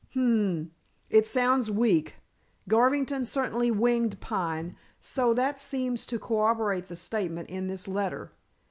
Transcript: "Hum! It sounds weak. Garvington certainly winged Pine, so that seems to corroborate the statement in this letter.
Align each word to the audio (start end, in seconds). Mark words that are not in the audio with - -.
"Hum! 0.15 0.71
It 1.11 1.27
sounds 1.27 1.69
weak. 1.69 2.15
Garvington 2.67 3.23
certainly 3.23 3.69
winged 3.69 4.19
Pine, 4.19 4.75
so 4.99 5.31
that 5.35 5.59
seems 5.59 6.07
to 6.07 6.17
corroborate 6.17 6.87
the 6.87 6.95
statement 6.95 7.51
in 7.51 7.67
this 7.67 7.87
letter. 7.87 8.31